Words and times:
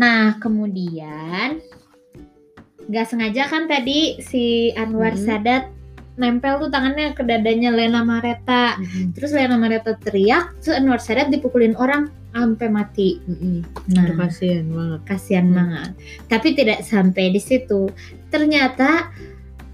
Nah, 0.00 0.40
kemudian 0.40 1.60
nggak 2.88 3.06
sengaja 3.06 3.46
kan 3.46 3.68
tadi 3.68 4.18
si 4.24 4.72
Anwar 4.72 5.12
Hmm. 5.12 5.22
Sadat 5.22 5.64
nempel 6.16 6.58
tuh 6.58 6.68
tangannya 6.68 7.12
ke 7.12 7.22
dadanya 7.22 7.70
Lena 7.70 8.00
Mareta. 8.02 8.76
Mm-mm. 8.76 9.12
Terus 9.12 9.30
Lena 9.30 9.56
Mareta 9.56 9.94
teriak, 9.94 10.56
terus 10.58 10.76
Anwar 10.76 10.98
Sadat 10.98 11.28
dipukulin 11.28 11.76
orang 11.76 12.08
sampai 12.32 12.68
mati. 12.68 13.20
Mm-mm. 13.24 13.60
Nah, 13.92 14.04
kasihan 14.18 14.66
banget. 14.68 15.00
kasihan 15.04 15.46
Hmm. 15.48 15.56
banget. 15.56 15.90
Tapi 16.26 16.48
tidak 16.52 16.78
sampai 16.82 17.24
di 17.30 17.40
situ. 17.40 17.92
Ternyata 18.28 19.12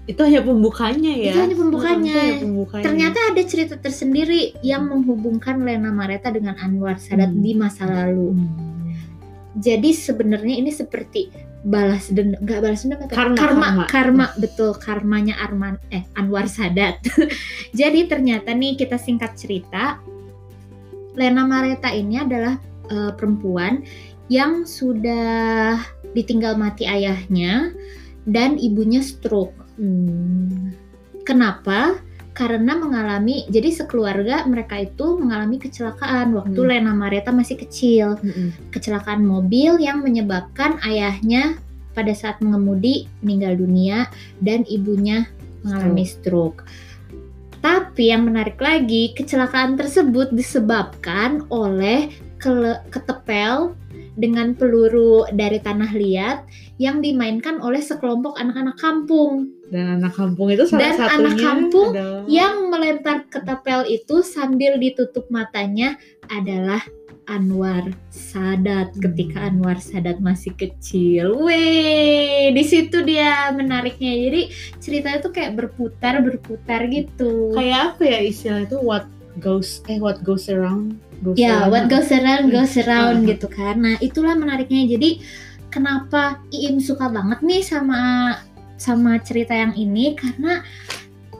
Itu 0.07 0.23
hanya 0.23 0.39
pembukanya 0.39 1.11
ya. 1.11 1.35
Itu 1.35 1.39
hanya 1.43 1.57
pembukanya. 1.59 2.15
Itu 2.15 2.23
hanya 2.23 2.39
pembukanya. 2.39 2.83
ternyata 2.87 3.19
ada 3.27 3.41
cerita 3.43 3.75
tersendiri 3.75 4.55
yang 4.63 4.87
menghubungkan 4.87 5.59
Lena 5.59 5.91
Mareta 5.91 6.31
dengan 6.31 6.55
Anwar 6.63 6.95
Sadat 6.95 7.27
Hmm. 7.27 7.43
di 7.43 7.51
masa 7.51 7.83
lalu. 7.83 8.31
Hmm. 8.39 8.76
Jadi 9.55 9.95
sebenarnya 9.95 10.59
ini 10.59 10.69
seperti 10.69 11.31
balas 11.65 12.11
dendam, 12.13 12.39
nggak 12.43 12.59
balas 12.61 12.81
dendam, 12.83 12.99
apa? 13.03 13.13
Karma, 13.15 13.37
karma, 13.37 13.67
karma. 13.67 13.85
karma, 13.89 14.25
betul 14.37 14.71
karmanya 14.77 15.35
Arman, 15.41 15.75
eh 15.89 16.03
Anwar 16.15 16.45
Sadat. 16.47 17.01
Jadi 17.79 18.05
ternyata 18.05 18.53
nih 18.53 18.77
kita 18.77 18.99
singkat 18.99 19.35
cerita, 19.35 19.97
Lena 21.17 21.43
Mareta 21.43 21.89
ini 21.89 22.21
adalah 22.21 22.55
eh, 22.87 23.11
perempuan 23.17 23.81
yang 24.27 24.67
sudah 24.67 25.79
ditinggal 26.11 26.59
mati 26.59 26.85
ayahnya 26.85 27.71
dan 28.27 28.59
ibunya 28.59 28.99
stroke. 28.99 29.55
Hmm. 29.79 30.75
Kenapa? 31.23 31.99
Karena 32.37 32.77
mengalami, 32.77 33.49
jadi 33.49 33.73
sekeluarga 33.73 34.45
mereka 34.45 34.77
itu 34.77 35.17
mengalami 35.17 35.57
kecelakaan 35.57 36.37
waktu 36.37 36.59
Hmm. 36.61 36.69
Lena 36.69 36.93
Mareta 36.93 37.33
masih 37.33 37.57
kecil 37.57 38.13
Mm-mm. 38.21 38.69
kecelakaan 38.69 39.25
mobil 39.25 39.81
yang 39.81 40.05
menyebabkan 40.05 40.77
ayahnya 40.85 41.57
pada 41.97 42.13
saat 42.13 42.37
mengemudi 42.45 43.09
meninggal 43.25 43.57
dunia 43.57 44.05
dan 44.37 44.61
ibunya 44.69 45.25
mengalami 45.65 46.05
stroke. 46.05 46.61
Tapi 47.57 48.13
yang 48.13 48.29
menarik 48.29 48.61
lagi, 48.61 49.17
kecelakaan 49.17 49.73
tersebut 49.73 50.29
disebabkan 50.29 51.41
oleh 51.49 52.13
kele- 52.37 52.85
ketepel 52.93 53.73
dengan 54.13 54.53
peluru 54.53 55.25
dari 55.33 55.57
tanah 55.57 55.89
liat 55.89 56.45
yang 56.77 57.01
dimainkan 57.01 57.57
oleh 57.65 57.81
sekelompok 57.81 58.37
anak-anak 58.37 58.77
kampung 58.77 59.56
Dan 59.67 59.99
anak 59.99 60.15
kampung 60.15 60.47
itu 60.47 60.63
salah 60.63 60.79
Dan 60.79 60.93
satunya 60.95 61.15
anak 61.19 61.35
kampung 61.37 61.89
adalah 61.91 62.23
yang 62.25 62.55
melempar 62.67 63.17
ketapel 63.27 63.83
itu 63.83 64.23
sambil 64.23 64.79
ditutup 64.79 65.27
matanya 65.27 65.99
adalah 66.27 66.79
Anwar 67.27 67.83
Sadat 68.07 68.95
ketika 68.95 69.43
Hmm. 69.43 69.59
Anwar 69.59 69.77
Sadat 69.77 70.23
masih 70.23 70.55
kecil. 70.55 71.35
Weh, 71.43 72.55
di 72.55 72.63
situ 72.63 73.03
dia 73.03 73.51
menariknya. 73.51 74.31
Jadi 74.31 74.41
ceritanya 74.79 75.19
tuh 75.19 75.35
kayak 75.35 75.51
berputar 75.53 76.23
berputar 76.23 76.87
gitu. 76.87 77.51
kayak 77.51 77.99
apa 77.99 78.03
ya 78.07 78.19
istilah 78.23 78.63
itu 78.63 78.79
what 78.79 79.03
goes 79.37 79.83
eh 79.91 79.99
what 79.99 80.23
goes 80.23 80.47
around 80.47 80.95
goes 81.19 81.35
ya, 81.35 81.67
around. 81.67 81.69
what 81.69 81.83
goes 81.91 82.09
around 82.09 82.47
goes 82.47 82.79
around 82.79 83.17
Hmm. 83.21 83.27
gitu 83.27 83.51
kan. 83.51 83.75
Nah, 83.75 83.99
itulah 83.99 84.31
menariknya. 84.31 84.87
Jadi 84.87 85.19
kenapa 85.67 86.39
Iim 86.47 86.79
suka 86.79 87.11
banget 87.11 87.43
nih 87.43 87.59
sama 87.59 87.99
sama 88.77 89.17
cerita 89.19 89.51
yang 89.51 89.73
ini 89.73 90.13
karena 90.13 90.61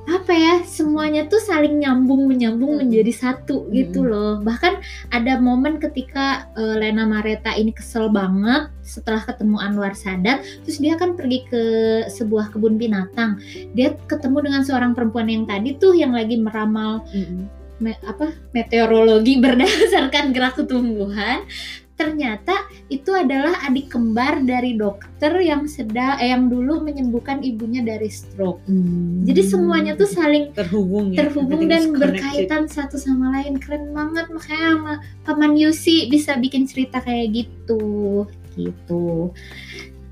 apa 0.08 0.32
ya 0.32 0.64
semuanya 0.64 1.28
tuh 1.28 1.44
saling 1.44 1.84
nyambung 1.84 2.32
menyambung 2.32 2.80
Hmm. 2.80 2.88
menjadi 2.88 3.12
satu 3.12 3.68
gitu 3.76 4.08
Hmm. 4.08 4.10
loh 4.10 4.34
bahkan 4.40 4.80
ada 5.12 5.36
momen 5.36 5.84
ketika 5.84 6.48
eh, 6.56 6.76
Lena 6.80 7.04
Mareta 7.04 7.52
ini 7.52 7.76
kesel 7.76 8.08
banget 8.08 8.72
setelah 8.88 9.20
ketemu 9.28 9.60
Anwar 9.60 9.92
Sadat 10.00 10.48
terus 10.64 10.80
dia 10.80 10.96
kan 10.96 11.20
pergi 11.20 11.44
ke 11.52 11.64
sebuah 12.08 12.56
kebun 12.56 12.80
binatang 12.80 13.36
dia 13.76 14.00
ketemu 14.08 14.48
dengan 14.48 14.64
seorang 14.64 14.96
perempuan 14.96 15.28
yang 15.28 15.44
tadi 15.44 15.76
tuh 15.76 15.92
yang 15.92 16.16
lagi 16.16 16.40
meramal 16.40 17.04
Mm-mm. 17.12 17.44
me- 17.84 18.00
apa 18.08 18.32
meteorologi 18.56 19.38
berdasarkan 19.44 20.32
gerak 20.32 20.56
tumbuhan 20.72 21.44
ternyata 21.98 22.54
itu 22.94 23.10
adalah 23.12 23.58
adik 23.66 23.90
kembar 23.90 24.46
dari 24.46 24.78
dokter 24.78 25.34
yang 25.42 25.66
sedang 25.66 26.22
eh, 26.22 26.30
yang 26.30 26.48
dulu 26.48 26.86
menyembuhkan 26.86 27.42
ibunya 27.42 27.82
dari 27.82 28.08
stroke. 28.08 28.62
Hmm. 28.70 29.26
jadi 29.26 29.42
semuanya 29.44 29.98
tuh 29.98 30.08
saling 30.08 30.54
terhubung 30.54 31.12
ya? 31.12 31.26
terhubung 31.26 31.66
dan 31.66 31.92
berkaitan 31.98 32.70
satu 32.70 32.96
sama 33.02 33.34
lain. 33.42 33.58
Keren 33.58 33.92
banget 33.92 34.30
makanya 34.30 34.68
sama 34.78 34.94
paman 35.26 35.58
Yusi 35.58 36.08
bisa 36.08 36.38
bikin 36.38 36.70
cerita 36.70 37.02
kayak 37.02 37.44
gitu. 37.44 38.24
Gitu 38.54 39.34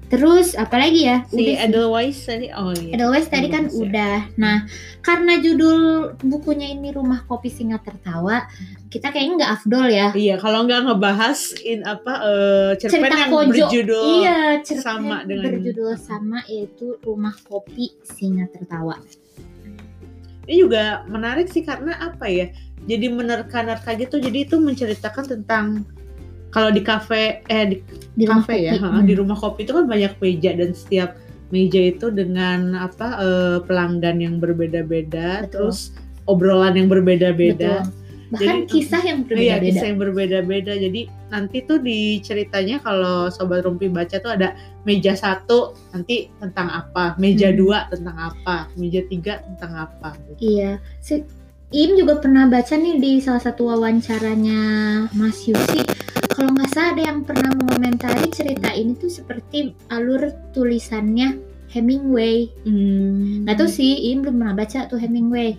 terus 0.06 0.54
apalagi 0.54 1.02
ya 1.04 1.26
si 1.26 1.34
Udah 1.34 1.46
sih. 1.50 1.66
Edelweiss 1.66 2.20
tadi 2.24 2.48
oh 2.50 2.70
iya 2.72 2.94
Edelweiss 2.94 3.26
tadi 3.26 3.48
kan 3.48 3.66
Edelweiss 3.66 3.74
ya. 3.76 3.84
udah. 3.84 4.18
Nah, 4.36 4.58
karena 5.02 5.34
judul 5.38 5.80
bukunya 6.22 6.70
ini 6.70 6.90
Rumah 6.90 7.26
Kopi 7.26 7.50
Singa 7.50 7.82
Tertawa, 7.82 8.46
kita 8.88 9.10
kayaknya 9.10 9.34
nggak 9.42 9.54
afdol 9.56 9.86
ya. 9.88 10.08
Iya, 10.14 10.36
kalau 10.38 10.64
nggak 10.64 10.82
ngebahas 10.84 11.40
in 11.60 11.82
apa 11.82 12.14
eh, 12.22 12.72
cerpen 12.78 13.02
Cerita 13.02 13.18
yang 13.18 13.32
Kojo. 13.32 13.50
berjudul 13.50 14.06
iya, 14.20 14.40
cerita 14.62 14.86
sama 14.94 15.26
dengan- 15.26 15.46
berjudul 15.52 15.92
sama 15.96 16.38
yaitu 16.46 17.02
Rumah 17.02 17.36
Kopi 17.42 17.98
Singa 18.02 18.46
Tertawa. 18.48 19.02
ini 20.46 20.62
juga 20.62 21.02
menarik 21.06 21.50
sih 21.50 21.66
karena 21.66 21.98
apa 21.98 22.30
ya? 22.30 22.54
Jadi 22.86 23.10
menerka-nerka 23.10 23.98
gitu. 23.98 24.22
Jadi 24.22 24.46
itu 24.46 24.62
menceritakan 24.62 25.26
tentang 25.26 25.82
kalau 26.56 26.72
di 26.72 26.80
kafe 26.80 27.44
eh 27.46 27.64
di 27.68 27.78
Di 28.16 28.24
kafe 28.24 28.64
ya, 28.64 28.80
kopi. 28.80 28.88
Hmm. 28.88 29.04
di 29.04 29.14
rumah 29.14 29.36
kopi 29.36 29.68
itu 29.68 29.76
kan 29.76 29.86
banyak 29.86 30.16
meja 30.18 30.56
dan 30.56 30.72
setiap 30.72 31.20
meja 31.52 31.82
itu 31.86 32.08
dengan 32.10 32.74
apa 32.74 33.08
eh, 33.20 33.58
pelanggan 33.62 34.18
yang 34.18 34.40
berbeda-beda, 34.40 35.44
terus 35.46 35.92
obrolan 36.26 36.74
yang 36.74 36.88
berbeda-beda. 36.88 37.84
Bahkan 38.26 38.66
Jadi- 38.66 38.70
kisah 38.72 39.04
yang 39.04 39.20
Iya, 39.22 39.28
berbeda-beda. 39.28 39.66
kisah 39.70 39.86
yang 39.86 40.00
berbeda-beda. 40.00 40.74
Jadi 40.76 41.02
nanti 41.30 41.58
tuh 41.62 41.78
di 41.78 42.00
ceritanya 42.20 42.82
kalau 42.82 43.30
sobat 43.30 43.62
rumpi 43.62 43.86
baca 43.86 44.18
tuh 44.18 44.34
ada 44.34 44.58
meja 44.82 45.14
satu 45.14 45.78
nanti 45.92 46.34
tentang 46.40 46.72
apa, 46.74 47.14
meja 47.16 47.54
Hmm. 47.54 47.58
dua 47.60 47.86
tentang 47.86 48.18
apa, 48.18 48.72
meja 48.74 49.06
tiga 49.06 49.44
tentang 49.46 49.78
apa. 49.78 50.18
gitu. 50.32 50.58
Iya. 50.58 50.72
Si 50.98 51.22
Im 51.70 51.94
juga 51.94 52.18
pernah 52.18 52.48
baca 52.48 52.74
nih 52.74 52.98
di 52.98 53.12
salah 53.20 53.42
satu 53.42 53.68
wawancaranya 53.68 54.62
Mas 55.12 55.44
Yusi. 55.44 56.15
Kalau 56.36 56.52
nggak 56.52 56.72
salah 56.76 56.92
ada 57.00 57.04
yang 57.08 57.24
pernah 57.24 57.52
mengomentari 57.56 58.28
cerita 58.28 58.68
ini 58.76 58.92
tuh 59.00 59.08
seperti 59.08 59.72
alur 59.88 60.36
tulisannya 60.52 61.40
Hemingway. 61.72 62.52
Hmm. 62.68 63.48
Nggak 63.48 63.64
tahu 63.64 63.70
sih, 63.72 64.12
Im 64.12 64.28
belum 64.28 64.44
pernah 64.44 64.56
baca 64.60 64.84
tuh 64.92 65.00
Hemingway. 65.00 65.56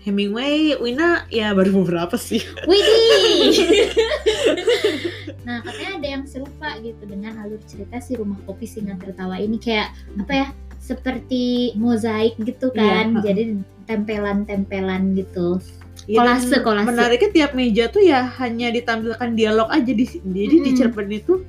Hemingway, 0.00 0.80
Wina 0.80 1.28
ya 1.28 1.52
baru 1.52 1.84
beberapa 1.84 2.16
sih. 2.16 2.40
Widih. 2.64 3.52
nah, 5.48 5.60
katanya 5.60 5.92
ada 6.00 6.08
yang 6.08 6.24
serupa 6.24 6.72
gitu 6.80 7.04
dengan 7.04 7.36
alur 7.44 7.60
cerita 7.68 8.00
si 8.00 8.16
rumah 8.16 8.40
kopi 8.48 8.64
singa 8.64 8.96
tertawa 8.96 9.36
ini 9.36 9.60
kayak 9.60 9.92
apa 10.24 10.32
ya? 10.32 10.46
Seperti 10.80 11.76
mozaik 11.76 12.36
gitu 12.40 12.72
kan. 12.72 13.20
Iya, 13.20 13.32
Jadi 13.32 13.42
tempelan-tempelan 13.88 15.16
gitu. 15.20 15.60
Kolase, 16.04 16.60
kolase. 16.60 16.88
Menariknya 16.92 17.30
tiap 17.32 17.52
meja 17.56 17.88
tuh 17.88 18.04
ya 18.04 18.28
hanya 18.44 18.68
ditampilkan 18.68 19.32
dialog 19.32 19.72
aja 19.72 19.88
di 19.88 20.04
jadi 20.04 20.56
di 20.60 20.60
Mm-mm. 20.60 20.76
cerpen 20.76 21.08
itu 21.08 21.40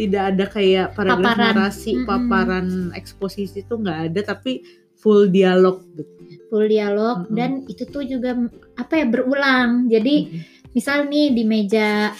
tidak 0.00 0.22
ada 0.32 0.44
kayak 0.48 0.86
paragraf 0.96 1.36
Paparan. 1.36 1.54
narasi, 1.58 1.92
Mm-mm. 1.92 2.06
paparan 2.08 2.66
eksposisi 2.96 3.66
itu 3.66 3.74
nggak 3.76 3.98
ada 4.08 4.20
tapi 4.32 4.64
full 4.96 5.28
dialog 5.28 5.84
gitu. 5.92 6.08
full 6.48 6.64
dialog 6.64 7.28
Mm-mm. 7.28 7.36
dan 7.36 7.50
itu 7.68 7.84
tuh 7.84 8.00
juga 8.02 8.32
apa 8.80 8.96
ya 8.96 9.04
berulang. 9.04 9.92
Jadi 9.92 10.40
misal 10.72 11.04
nih 11.04 11.36
di 11.36 11.44
meja 11.44 12.14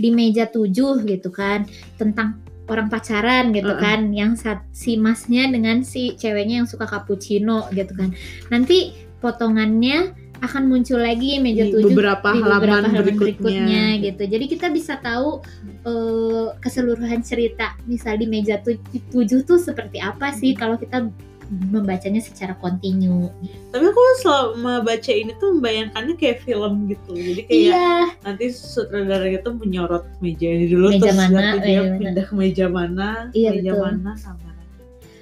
di 0.00 0.08
meja 0.08 0.48
tujuh 0.48 1.04
gitu 1.04 1.28
kan 1.28 1.68
tentang 2.00 2.40
orang 2.70 2.86
pacaran 2.88 3.50
gitu 3.52 3.68
Uh-uh. 3.74 3.82
kan 3.82 4.14
yang 4.14 4.38
sat- 4.38 4.64
si 4.72 4.94
masnya 4.96 5.50
dengan 5.50 5.82
si 5.84 6.14
ceweknya 6.16 6.64
yang 6.64 6.68
suka 6.70 6.86
cappuccino 6.88 7.68
gitu 7.74 7.92
kan. 7.92 8.14
Nanti 8.48 8.94
potongannya 9.20 10.16
akan 10.40 10.62
muncul 10.66 10.96
lagi 10.96 11.36
meja 11.36 11.62
Di 11.62 11.72
tujuh 11.72 11.92
beberapa 11.92 12.32
di 12.32 12.40
beberapa 12.40 12.58
halaman, 12.58 12.84
halaman 12.88 13.02
berikutnya. 13.02 13.24
berikutnya 13.36 13.84
gitu. 14.00 14.22
Jadi 14.26 14.44
kita 14.46 14.66
bisa 14.68 14.96
tahu 14.96 15.44
eh, 15.82 16.48
keseluruhan 16.58 17.20
cerita. 17.20 17.76
Misal 17.84 18.16
di 18.16 18.24
meja 18.24 18.56
tu- 18.58 18.80
tujuh 19.10 19.44
tuh 19.44 19.56
seperti 19.56 19.98
apa 19.98 20.32
sih 20.32 20.52
kalau 20.52 20.74
kita 20.74 21.08
membacanya 21.50 22.22
secara 22.22 22.54
kontinu. 22.54 23.26
Tapi 23.68 23.82
aku 23.82 24.00
selama 24.18 24.80
baca 24.80 25.10
ini 25.10 25.34
tuh 25.36 25.58
membayangkannya 25.58 26.14
kayak 26.14 26.40
film 26.40 26.86
gitu. 26.86 27.10
Jadi 27.10 27.40
kayak 27.42 27.58
Iya, 27.66 27.90
nanti 28.22 28.44
sutradaranya 28.48 29.42
tuh 29.42 29.58
menyorot 29.58 30.06
meja 30.20 30.46
ini 30.46 30.70
dulu 30.70 30.94
Meja 30.94 31.10
terus 31.10 31.18
mana, 31.18 31.38
nanti 31.58 31.66
dia 31.66 31.80
mana. 31.82 31.98
pindah 31.98 32.24
ke 32.24 32.34
meja 32.34 32.66
mana, 32.70 33.08
Iya, 33.34 33.50
meja 33.52 33.72
betul. 33.74 33.82
mana 33.84 34.12
sama. 34.16 34.48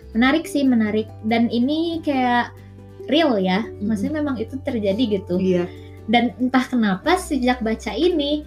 menarik 0.09 0.45
sih 0.45 0.65
menarik. 0.65 1.09
Dan 1.23 1.49
ini 1.49 2.01
kayak 2.01 2.53
real 3.09 3.41
ya. 3.41 3.65
Maksudnya 3.81 4.21
memang 4.21 4.37
itu 4.39 4.55
terjadi 4.61 5.03
gitu. 5.21 5.41
Iya. 5.41 5.67
Dan 6.09 6.33
entah 6.41 6.65
kenapa 6.65 7.21
sejak 7.21 7.61
baca 7.61 7.93
ini 7.93 8.45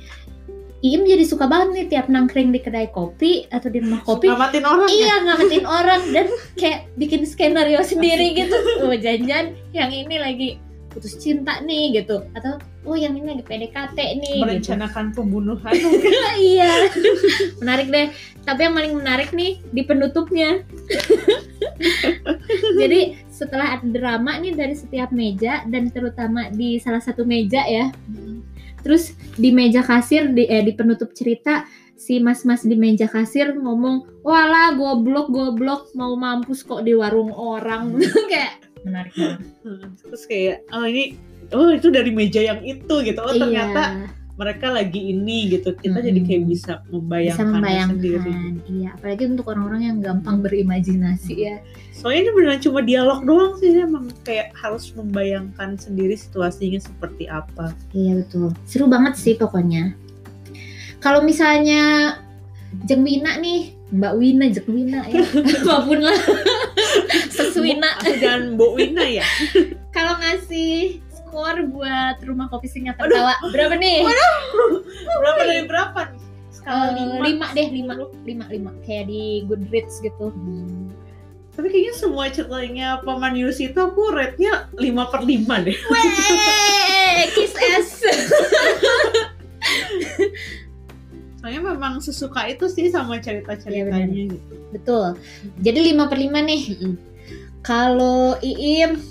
Iim 0.81 1.05
jadi 1.05 1.21
suka 1.29 1.45
banget 1.45 1.69
nih 1.77 1.87
tiap 1.93 2.09
nangkring 2.09 2.49
di 2.49 2.57
kedai 2.57 2.89
kopi 2.89 3.45
atau 3.53 3.69
di 3.69 3.85
rumah 3.85 4.01
kopi 4.01 4.33
Ngamatin 4.33 4.65
orang 4.65 4.89
ya? 4.89 4.97
Iya 4.97 5.15
ngamatin 5.21 5.65
orang 5.77 6.01
dan 6.09 6.27
kayak 6.57 6.79
bikin 6.97 7.21
skenario 7.29 7.85
sendiri 7.85 8.33
gitu. 8.33 8.57
Oh 8.81 8.89
jangan 8.97 9.53
yang 9.77 9.93
ini 9.93 10.17
lagi 10.17 10.49
putus 10.89 11.21
cinta 11.21 11.61
nih 11.61 12.01
gitu 12.01 12.25
atau 12.33 12.57
oh 12.89 12.97
yang 12.97 13.13
ini 13.13 13.37
lagi 13.37 13.45
PDKT 13.45 13.97
nih 14.25 14.41
gitu. 14.41 14.45
Merencanakan 14.49 15.13
pembunuhan. 15.13 15.69
iya 16.41 16.89
menarik 17.61 17.93
deh 17.93 18.09
tapi 18.41 18.65
yang 18.65 18.73
paling 18.73 18.93
menarik 18.97 19.29
nih 19.37 19.61
di 19.69 19.81
penutupnya 19.85 20.65
jadi 22.81 23.20
setelah 23.41 23.73
ada 23.73 23.87
drama 23.89 24.37
nih 24.37 24.53
dari 24.53 24.77
setiap 24.77 25.09
meja 25.09 25.65
dan 25.65 25.89
terutama 25.89 26.53
di 26.53 26.77
salah 26.77 27.01
satu 27.01 27.25
meja 27.25 27.65
ya. 27.65 27.89
Terus 28.85 29.17
di 29.33 29.49
meja 29.49 29.81
kasir 29.81 30.29
di 30.29 30.45
eh 30.45 30.61
di 30.61 30.77
penutup 30.77 31.09
cerita 31.17 31.65
si 31.97 32.21
mas-mas 32.21 32.61
di 32.61 32.77
meja 32.77 33.09
kasir 33.09 33.57
ngomong 33.57 34.21
walah 34.21 34.77
goblok 34.77 35.33
goblok 35.33 35.89
mau 35.97 36.13
mampus 36.13 36.61
kok 36.61 36.85
di 36.85 36.93
warung 36.93 37.33
orang. 37.33 37.97
Kayak. 38.31 38.61
Menarik 38.85 39.13
banget. 39.13 39.39
Terus 40.01 40.23
kayak 40.25 40.57
oh 40.73 40.85
ini 40.89 41.13
oh 41.53 41.69
itu 41.69 41.93
dari 41.93 42.09
meja 42.09 42.41
yang 42.41 42.61
itu 42.65 43.05
gitu. 43.05 43.21
Oh 43.21 43.33
ternyata 43.33 43.93
iya, 43.93 44.20
mereka 44.39 44.71
lagi 44.71 45.11
ini 45.11 45.51
gitu. 45.51 45.75
Kita 45.75 45.99
Mm-mm. 45.99 46.07
jadi 46.07 46.21
kayak 46.23 46.43
bisa 46.47 46.71
bisa 46.71 46.93
membayangkan 46.93 47.47
membayangkan 47.57 47.97
sendiri. 47.97 48.33
iya 48.69 48.89
apalagi 48.95 49.23
untuk 49.27 49.45
orang-orang 49.49 49.81
yang 49.89 49.97
gampang 49.97 50.37
berimajinasi 50.45 51.33
ya 51.35 51.55
Soalnya 51.91 52.19
ini 52.25 52.31
beneran 52.33 52.61
cuma 52.61 52.79
dialog 52.81 53.19
doang 53.25 53.53
sih 53.61 53.69
emang 53.77 54.09
kayak 54.25 54.53
harus 54.57 54.89
membayangkan 54.97 55.77
sendiri 55.77 56.17
situasinya 56.17 56.81
seperti 56.81 57.29
apa. 57.29 57.75
Iya 57.93 58.25
betul. 58.25 58.57
Seru 58.65 58.89
banget 58.89 59.17
sih 59.19 59.37
pokoknya. 59.37 59.93
Kalau 61.01 61.21
misalnya 61.21 62.15
Jeng 62.89 63.05
Wina 63.05 63.37
nih, 63.37 63.73
Mbak 63.91 64.13
Wina, 64.17 64.45
Jeng 64.49 64.69
Wina 64.71 65.05
ya, 65.11 65.21
apa 65.61 65.75
pun 65.85 65.99
lah. 66.01 66.19
Aku 68.01 68.17
jangan 68.17 68.57
Mbok 68.57 68.71
Wina 68.79 69.05
ya. 69.05 69.25
Kalau 69.93 70.17
ngasih 70.17 71.03
skor 71.41 71.57
buat 71.73 72.21
rumah 72.21 72.45
kopi 72.53 72.69
singa 72.69 72.93
tertawa 72.93 73.33
berapa 73.49 73.73
nih? 73.73 74.05
Berapa 75.17 75.39
dari 75.41 75.65
berapa 75.65 75.99
nih? 76.13 76.21
Skala 76.53 76.85
Eh, 76.85 76.89
lima. 76.93 77.15
lima 77.25 77.45
deh, 77.57 77.67
lima, 77.73 77.93
lima, 78.21 78.45
lima. 78.45 78.71
Kayak 78.85 79.09
di 79.09 79.41
Goodreads 79.49 79.97
gitu. 79.99 80.29
Tapi 81.51 81.67
kayaknya 81.67 81.93
semua 81.97 82.29
ceritanya 82.29 83.01
Paman 83.01 83.33
Yusi 83.33 83.73
itu 83.73 83.79
aku 83.81 84.13
rate-nya 84.13 84.69
5 84.77 84.85
per 85.09 85.25
5 85.25 85.65
deh. 85.65 85.73
Weh, 85.89 86.05
kiss 87.33 87.57
ass. 87.57 87.89
Soalnya 91.41 91.61
memang 91.65 91.97
sesuka 91.99 92.45
itu 92.45 92.69
sih 92.69 92.93
sama 92.93 93.17
cerita-ceritanya 93.17 94.29
gitu. 94.29 94.53
Betul. 94.69 95.17
Jadi 95.57 95.79
lima 95.89 96.05
per 96.05 96.21
lima 96.21 96.37
nih. 96.39 96.77
Kalau 97.65 98.37
Iim 98.37 99.01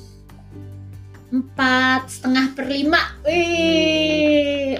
empat 1.30 2.10
setengah 2.10 2.52
per 2.58 2.66
lima, 2.66 3.00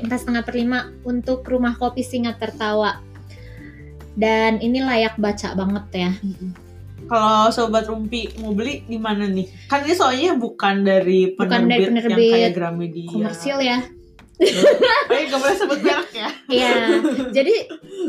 empat 0.03 0.19
setengah 0.19 0.43
per 0.43 0.55
lima 0.59 0.91
untuk 1.07 1.47
rumah 1.47 1.79
kopi 1.79 2.03
singa 2.03 2.35
tertawa. 2.35 2.99
Dan 4.19 4.59
ini 4.59 4.83
layak 4.83 5.15
baca 5.17 5.55
banget 5.55 5.87
ya. 5.95 6.11
Kalau 7.11 7.51
sobat 7.51 7.91
Rumpi 7.91 8.39
mau 8.39 8.55
beli 8.55 8.87
di 8.87 8.95
mana 8.95 9.27
nih? 9.27 9.47
Kan 9.67 9.83
ini 9.83 9.95
soalnya 9.99 10.39
bukan 10.39 10.87
dari 10.87 11.35
Bukan 11.35 11.67
penerbit, 11.67 11.71
dari 11.71 11.83
penerbit 11.91 12.23
yang 12.23 12.35
kayak 12.35 12.51
Gramedia. 12.55 13.11
Komersil 13.11 13.59
ya. 13.59 13.79
Baik, 15.11 15.25
gak 15.29 15.41
boleh 15.43 15.57
sebut 15.59 15.79
merek 15.85 16.11
ya. 16.15 16.31
Iya. 16.49 16.73
Jadi 17.35 17.55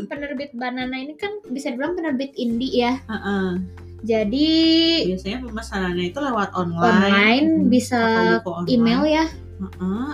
penerbit 0.06 0.50
Banana 0.54 0.96
ini 0.96 1.18
kan 1.18 1.34
bisa 1.50 1.74
dibilang 1.74 1.98
penerbit 1.98 2.32
indie 2.38 2.78
ya. 2.78 3.02
Heeh. 3.10 3.48
Jadi 4.02 4.50
Biasanya 5.14 5.38
pemesanannya 5.46 6.04
itu 6.10 6.18
lewat 6.18 6.50
online. 6.52 6.82
online 7.06 7.46
Hmm, 7.62 7.70
bisa 7.70 8.00
online. 8.42 8.70
email 8.70 9.02
ya, 9.06 9.24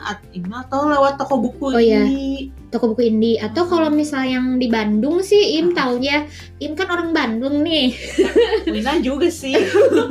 at- 0.05 0.29
email 0.37 0.61
atau 0.61 0.93
lewat 0.93 1.17
toko 1.17 1.41
buku 1.41 1.73
Oh, 1.73 1.81
iya. 1.81 2.05
ini. 2.05 2.53
toko 2.69 2.93
buku 2.93 3.09
indie. 3.09 3.41
Atau 3.41 3.65
Hmm. 3.65 3.73
kalau 3.73 3.89
misal 3.89 4.29
yang 4.29 4.61
di 4.61 4.69
Bandung 4.69 5.25
sih 5.25 5.57
Im 5.57 5.73
taunya, 5.73 6.29
Im 6.61 6.77
kan 6.77 6.93
orang 6.93 7.17
Bandung 7.17 7.65
nih. 7.65 7.97
Wina 8.77 9.01
juga 9.01 9.33
sih. 9.33 9.57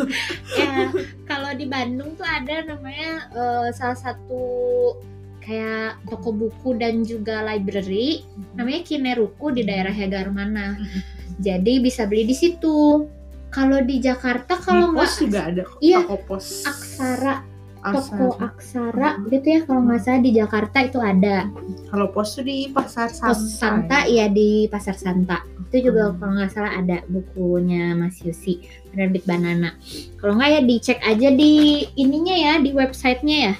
ya 0.57 0.89
kalau 1.23 1.53
di 1.53 1.69
Bandung 1.69 2.17
tuh 2.17 2.25
ada 2.25 2.65
namanya 2.65 3.29
eh, 3.29 3.69
salah 3.71 3.93
satu 3.93 4.41
kayak 5.37 6.01
toko 6.09 6.33
buku 6.33 6.75
dan 6.75 7.05
juga 7.05 7.39
library 7.39 8.25
namanya 8.51 8.81
Kineruku 8.83 9.53
di 9.53 9.61
daerah 9.61 9.93
Hegarmana. 9.93 10.81
Jadi 11.37 11.77
bisa 11.77 12.09
beli 12.09 12.25
di 12.25 12.33
situ. 12.33 13.05
Kalau 13.47 13.79
di 13.81 14.03
Jakarta 14.03 14.59
kalau 14.59 14.91
nggak 14.93 15.09
juga 15.17 15.39
ada 15.49 15.61
kok. 15.63 15.79
Iya. 15.79 16.03
Toko 16.03 16.17
pos. 16.27 16.67
Aksara 16.67 17.35
toko 17.87 18.35
Aksara. 18.35 18.47
Aksara 18.51 19.09
gitu 19.31 19.47
ya 19.47 19.59
kalau 19.63 19.81
nggak 19.87 20.01
salah 20.03 20.21
di 20.21 20.31
Jakarta 20.35 20.77
itu 20.83 20.99
ada. 20.99 21.37
Kalau 21.87 22.07
pos 22.11 22.35
tuh 22.35 22.43
di 22.43 22.67
pasar 22.73 23.07
Santa. 23.07 23.31
Pos 23.31 23.41
Santa 23.55 23.99
ya 24.09 24.27
di 24.27 24.67
Pasar 24.67 24.95
Santa. 24.97 25.39
Itu 25.67 25.91
juga 25.91 26.11
Hmm. 26.11 26.15
kalau 26.19 26.31
nggak 26.39 26.51
salah 26.51 26.73
ada 26.79 26.97
bukunya 27.07 27.95
Mas 27.95 28.19
Yusi 28.23 28.63
penerbit 28.91 29.23
Banana. 29.23 29.75
Kalau 30.19 30.35
nggak 30.35 30.49
ya 30.51 30.61
dicek 30.63 30.99
aja 31.03 31.29
di 31.31 31.85
ininya 31.95 32.35
ya 32.35 32.53
di 32.59 32.71
websitenya 32.75 33.37
ya. 33.51 33.55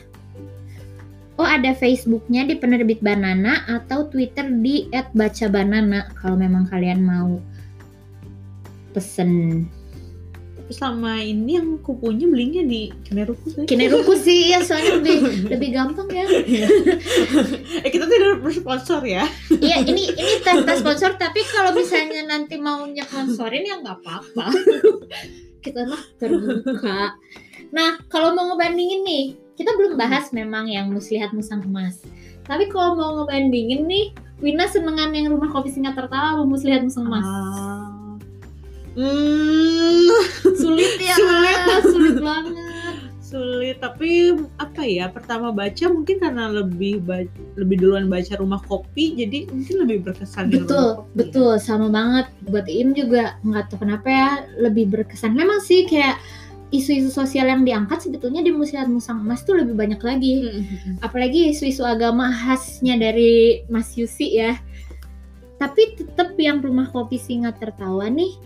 Oh 1.37 1.45
ada 1.45 1.69
Facebooknya 1.77 2.49
di 2.49 2.57
penerbit 2.57 2.97
Banana 2.97 3.61
atau 3.69 4.09
Twitter 4.09 4.49
di 4.49 4.89
@bacabanana 5.13 6.09
kalau 6.17 6.33
memang 6.33 6.65
kalian 6.65 7.05
mau 7.05 7.37
pesen. 8.97 9.63
Tapi 10.57 10.73
selama 10.73 11.21
ini 11.21 11.55
yang 11.55 11.79
aku 11.79 11.95
punya 11.95 12.27
belinya 12.27 12.65
di 12.65 12.91
Kineruku 13.05 13.45
sih. 13.53 13.63
Kineruku 13.69 14.13
sih 14.25 14.51
ya 14.51 14.59
soalnya 14.65 14.99
lebih 14.99 15.47
lebih 15.53 15.69
gampang 15.71 16.09
ya. 16.09 16.25
eh 17.85 17.89
kita 17.93 18.09
tidak 18.09 18.41
bersponsor 18.43 19.05
ya. 19.05 19.29
Iya 19.53 19.79
ini 19.89 20.11
ini 20.11 20.33
tanpa 20.43 20.75
sponsor 20.75 21.15
tapi 21.15 21.45
kalau 21.47 21.71
misalnya 21.77 22.25
nanti 22.25 22.57
maunya 22.57 23.05
sponsorin 23.07 23.63
ya 23.63 23.79
nggak 23.79 24.01
apa-apa. 24.01 24.51
Kita 25.61 25.87
mah 25.87 26.03
terbuka. 26.19 27.15
Nah 27.71 28.01
kalau 28.11 28.35
mau 28.35 28.51
ngebandingin 28.51 29.07
nih 29.07 29.25
kita 29.55 29.71
belum 29.71 29.95
bahas 29.95 30.35
memang 30.35 30.67
yang 30.67 30.91
muslihat 30.91 31.31
musang 31.31 31.63
emas. 31.63 32.03
Tapi 32.43 32.67
kalau 32.67 32.97
mau 32.99 33.23
ngebandingin 33.23 33.87
nih 33.87 34.11
Wina 34.43 34.67
senengan 34.67 35.15
yang 35.15 35.31
rumah 35.31 35.49
kopi 35.49 35.71
singa 35.71 35.95
tertawa 35.95 36.35
sama 36.35 36.43
muslihat 36.43 36.83
musang 36.83 37.07
emas. 37.07 37.23
Ah. 37.23 37.96
Hmm, 38.97 40.09
Sulit 40.57 40.97
ya, 40.97 41.13
Sulit. 41.21 41.57
sulit 41.85 42.17
banget. 42.17 42.55
sulit 43.19 43.83
tapi 43.83 44.39
apa 44.55 44.87
ya 44.87 45.11
pertama 45.11 45.51
baca 45.51 45.91
mungkin 45.91 46.15
karena 46.15 46.47
lebih 46.47 47.03
lebih 47.59 47.75
duluan 47.75 48.07
baca 48.07 48.39
rumah 48.39 48.63
kopi 48.63 49.19
jadi 49.19 49.51
mungkin 49.51 49.83
lebih 49.83 49.97
berkesan 50.07 50.47
Betul, 50.47 51.03
kopi. 51.03 51.11
betul, 51.13 51.51
sama 51.59 51.91
banget. 51.91 52.31
Buat 52.47 52.71
Im 52.71 52.95
juga 52.95 53.35
nggak 53.43 53.67
tahu 53.67 53.83
kenapa 53.83 54.07
ya 54.07 54.29
lebih 54.63 54.87
berkesan. 54.87 55.35
Memang 55.35 55.59
sih 55.59 55.83
kayak 55.83 56.23
isu-isu 56.71 57.11
sosial 57.11 57.51
yang 57.51 57.67
diangkat 57.67 57.99
sebetulnya 57.99 58.39
di 58.39 58.55
Muslihat 58.55 58.87
Musang 58.87 59.19
Emas 59.19 59.43
tuh 59.43 59.59
lebih 59.59 59.75
banyak 59.75 59.99
lagi. 59.99 60.47
Mm-mm. 60.47 61.03
Apalagi 61.03 61.51
isu-isu 61.51 61.83
agama 61.83 62.31
khasnya 62.31 62.95
dari 62.95 63.59
Mas 63.67 63.91
Yusi 63.99 64.39
ya. 64.39 64.55
Tapi 65.59 65.99
tetap 65.99 66.31
yang 66.39 66.63
rumah 66.63 66.87
kopi 66.87 67.19
singa 67.19 67.51
tertawa 67.51 68.07
nih 68.07 68.39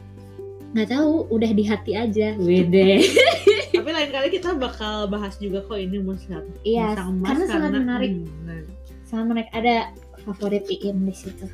nggak 0.72 0.88
tahu 0.88 1.28
udah 1.28 1.52
di 1.52 1.64
hati 1.68 1.92
aja. 2.00 2.36
Wede. 2.40 3.04
Tapi 3.76 3.90
lain 3.92 4.12
kali 4.12 4.28
kita 4.32 4.56
bakal 4.56 5.08
bahas 5.12 5.36
juga 5.40 5.64
kok 5.66 5.80
ini 5.80 6.00
muslihat 6.00 6.44
iya 6.64 6.94
Musang 6.96 7.10
emas 7.18 7.28
karena 7.28 7.46
sangat 7.48 7.72
menarik. 7.76 8.12
Hmm, 8.14 8.64
sama 9.08 9.24
mereka 9.36 9.52
ada 9.58 9.76
favorit 10.24 10.64
Iim 10.72 11.08
di 11.08 11.16
situ. 11.16 11.48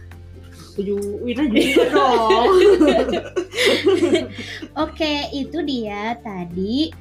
Wina 0.78 1.50
juga 1.50 1.90
dong. 1.90 2.54
Oke, 4.86 5.14
itu 5.34 5.58
dia 5.66 6.14
tadi 6.22 6.94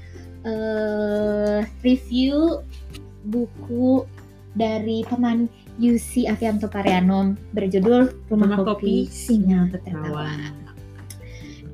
eh 0.46 1.60
review 1.84 2.64
buku 3.26 4.06
dari 4.56 5.04
teman 5.04 5.50
Yusi 5.76 6.24
Avianto 6.24 6.72
Parianom 6.72 7.36
berjudul 7.52 8.32
Rumah, 8.32 8.56
Rumah 8.56 8.58
Kopi, 8.64 9.04
Kopi 9.12 9.36
Tertawa. 9.68 9.68
Tertawa. 9.68 10.65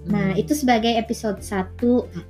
Nah, 0.04 0.32
itu 0.32 0.52
sebagai 0.52 0.92
episode 0.92 1.38
1 1.38 1.76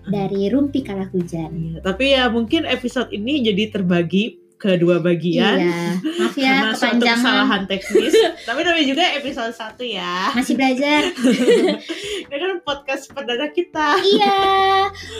dari 0.07 0.47
Rumpi 0.47 0.81
Kala 0.81 1.07
Hujan. 1.07 1.51
Iya, 1.51 1.77
tapi 1.81 2.11
ya 2.11 2.27
mungkin 2.27 2.65
episode 2.65 3.09
ini 3.11 3.41
jadi 3.41 3.71
terbagi 3.71 4.37
ke 4.57 4.77
dua 4.77 4.97
bagian 4.97 5.59
Iya, 5.59 5.99
maaf 5.99 6.35
ya 6.39 6.55
karena 6.55 6.71
suatu 6.71 6.79
kepanjangan. 6.95 7.19
kesalahan 7.19 7.63
teknis 7.67 8.15
tapi 8.47 8.59
namanya 8.63 8.87
juga 8.87 9.03
episode 9.13 9.51
1 9.51 9.83
ya 9.91 10.15
Masih 10.31 10.55
belajar. 10.55 11.01
ini 12.23 12.33
kan 12.33 12.53
podcast 12.63 13.11
perdana 13.11 13.51
kita 13.51 13.99
iya. 14.07 14.39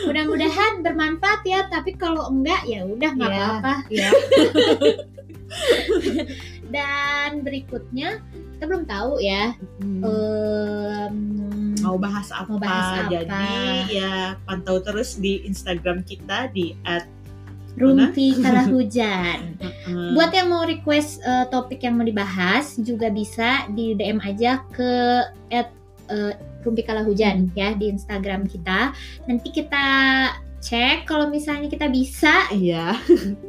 Mudah-mudahan 0.07 0.81
bermanfaat 0.81 1.43
ya, 1.43 1.67
tapi 1.67 1.91
kalau 1.93 2.31
enggak 2.31 2.63
ya 2.65 2.87
udah 2.87 3.11
nggak 3.11 3.29
Iya. 3.29 3.43
apa-apa. 3.43 3.75
ya 3.91 4.09
Dan 6.71 7.43
berikutnya 7.43 8.23
kita 8.63 8.71
belum 8.71 8.87
tahu 8.87 9.19
ya 9.19 9.59
Hmm. 9.83 10.03
em, 10.07 11.17
mau 11.83 11.99
bahas 11.99 12.31
apa. 12.31 12.47
mau 12.47 12.63
bahas 12.63 13.03
apa. 13.03 13.11
Jadi 13.11 13.51
ya 13.91 14.39
pantau 14.47 14.79
terus 14.79 15.19
di 15.19 15.43
Instagram 15.43 16.07
kita 16.07 16.47
di 16.55 16.79
rumpi 17.75 18.39
kala 18.39 18.63
hujan. 18.71 19.59
@. 19.83 20.15
Buat 20.15 20.31
yang 20.31 20.47
mau 20.47 20.63
request 20.63 21.19
eh, 21.27 21.51
topik 21.51 21.83
yang 21.83 21.99
mau 21.99 22.07
dibahas 22.07 22.79
juga 22.79 23.11
bisa 23.11 23.67
di 23.75 23.99
DM 23.99 24.23
aja 24.23 24.63
ke 24.71 25.27
at, 25.51 25.75
eh, 26.07 26.39
rumpi 26.63 26.87
kala 26.87 27.03
hujan 27.03 27.51
ya 27.59 27.75
di 27.75 27.91
Instagram 27.91 28.47
kita. 28.47 28.95
Nanti 29.27 29.51
kita 29.51 29.87
cek 30.63 31.05
kalau 31.05 31.27
misalnya 31.27 31.67
kita 31.67 31.91
bisa 31.91 32.47
Iya. 32.55 32.95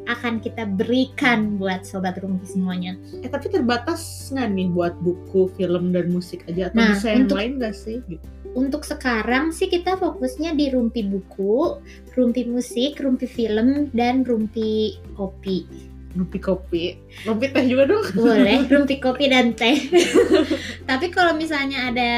akan 0.10 0.42
kita 0.42 0.66
berikan 0.66 1.56
buat 1.56 1.86
sobat 1.86 2.18
rumpi 2.18 2.50
semuanya. 2.50 2.98
Eh 3.22 3.30
tapi 3.30 3.48
terbatas 3.48 4.02
nggak 4.34 4.50
nih 4.50 4.68
buat 4.74 4.98
buku, 5.00 5.54
film 5.54 5.94
dan 5.94 6.10
musik 6.10 6.42
aja 6.50 6.74
atau 6.74 6.78
Nah, 6.82 6.90
bisa 6.98 7.08
yang 7.14 7.30
untuk- 7.30 7.38
lain 7.38 7.52
nggak 7.62 7.76
sih? 7.78 7.98
Gitu. 8.10 8.26
Untuk 8.54 8.82
sekarang 8.82 9.50
sih 9.50 9.66
kita 9.66 9.98
fokusnya 9.98 10.54
di 10.54 10.70
rumpi 10.70 11.02
buku, 11.02 11.82
rumpi 12.14 12.46
musik, 12.46 12.98
rumpi 12.98 13.26
film, 13.26 13.90
dan 13.94 14.22
rumpi 14.22 14.98
kopi. 15.14 15.66
Rumpi 16.14 16.38
kopi, 16.38 16.94
rumpi 17.26 17.50
teh 17.50 17.66
juga 17.66 17.90
dong. 17.90 18.06
Boleh, 18.14 18.62
rumpi 18.74 19.02
kopi 19.02 19.26
dan 19.26 19.58
teh. 19.58 19.90
Tapi 20.90 21.10
kalau 21.10 21.34
misalnya 21.34 21.90
ada 21.90 22.12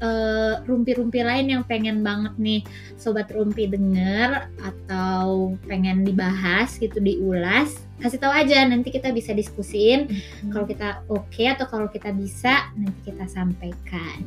eh, 0.00 0.54
rumpi-rumpi 0.64 1.20
lain 1.20 1.46
yang 1.52 1.62
pengen 1.64 2.00
banget 2.00 2.34
nih 2.36 2.60
sobat 2.96 3.28
rumpi 3.30 3.68
denger 3.68 4.48
atau 4.60 5.54
pengen 5.68 6.02
dibahas 6.02 6.76
gitu 6.80 6.98
diulas, 6.98 7.76
kasih 8.00 8.18
tahu 8.18 8.32
aja 8.32 8.64
nanti 8.64 8.88
kita 8.88 9.12
bisa 9.12 9.36
diskusiin 9.36 10.08
kalau 10.50 10.64
kita 10.64 11.04
oke 11.06 11.44
atau 11.44 11.68
kalau 11.68 11.86
kita 11.92 12.10
bisa 12.10 12.72
nanti 12.74 13.12
kita 13.12 13.28
sampaikan. 13.28 14.24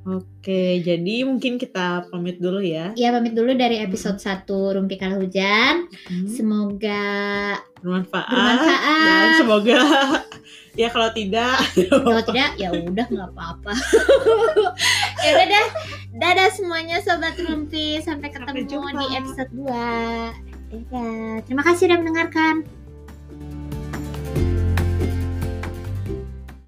Oke, 0.00 0.80
jadi 0.80 1.28
mungkin 1.28 1.60
kita 1.60 2.08
pamit 2.08 2.40
dulu 2.40 2.64
ya. 2.64 2.96
Ya 2.96 3.12
pamit 3.12 3.36
dulu 3.36 3.52
dari 3.52 3.84
episode 3.84 4.16
1 4.16 4.48
Rumpi 4.48 4.96
Kala 4.96 5.20
Hujan. 5.20 5.92
Hmm, 6.08 6.24
Semoga 6.24 7.04
bermanfaat. 7.84 8.32
bermanfaat. 8.32 9.04
Dan 9.04 9.28
semoga 9.36 9.76
ya 10.78 10.88
kalau 10.90 11.10
tidak 11.10 11.58
Kalau 11.90 12.22
tidak 12.26 12.50
ya 12.58 12.68
udah 12.70 13.06
nggak 13.06 13.28
apa-apa. 13.34 13.72
ya 15.24 15.30
udah 15.36 15.46
dah. 15.46 15.66
Dadah 16.20 16.48
semuanya 16.52 16.98
sobat 17.02 17.38
Rumpi. 17.38 17.98
Sampai 18.02 18.30
Sampai 18.30 18.62
ketemu 18.62 18.62
jumpa. 18.66 18.98
di 18.98 19.06
episode 19.18 19.50
2. 19.54 20.70
Dadah. 20.70 21.32
Terima 21.46 21.62
kasih 21.66 21.90
sudah 21.90 21.98
mendengarkan. 21.98 22.54